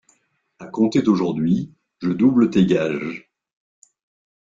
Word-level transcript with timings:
A 0.59 0.65
compter 0.65 1.03
d’aujourd’hui, 1.03 1.69
je 1.99 2.09
double 2.09 2.49
tes 2.49 2.65
gages. 2.65 3.29